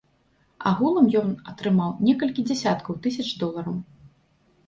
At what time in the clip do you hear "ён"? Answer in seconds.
1.19-1.27